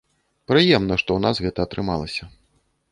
Прыемна, 0.51 0.95
што 1.03 1.09
ў 1.21 1.25
нас 1.27 1.43
гэта 1.45 1.59
атрымалася. 1.69 2.23